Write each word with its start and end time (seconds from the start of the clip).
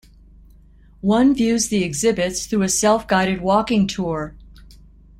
One 1.05 1.35
views 1.35 1.67
the 1.69 1.83
exhibits 1.83 2.47
through 2.47 2.63
a 2.63 2.69
self-guided 2.69 3.39
walking 3.39 3.85
tour. 3.85 4.35